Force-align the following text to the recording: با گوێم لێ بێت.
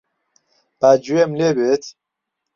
با 0.79 0.91
گوێم 1.03 1.31
لێ 1.39 1.49
بێت. 1.57 1.83